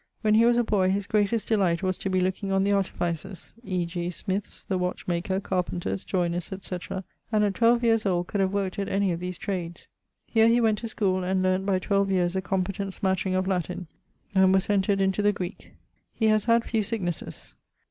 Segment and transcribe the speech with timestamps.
[0.21, 3.53] When he was a boy his greatest delight was to be looking on the artificers,
[3.63, 4.09] e.g.
[4.09, 7.03] smyths, the watch maker, carpenters, joyners, etc.
[7.31, 9.87] and at twelve years old could have worked at any of these trades.
[10.25, 13.85] Here he went to schoole, and learn't by 12 yeares a competent smattering of Latin,
[14.33, 15.71] and was entred into the Greek.
[16.15, 17.53] He haz had few sicknesses.